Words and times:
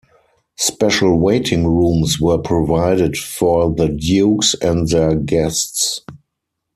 Special 0.57 1.19
waiting 1.19 1.67
rooms 1.67 2.19
were 2.19 2.39
provided 2.39 3.15
for 3.15 3.71
the 3.71 3.87
dukes 3.87 4.55
and 4.59 4.87
their 4.87 5.13
guests. 5.15 6.01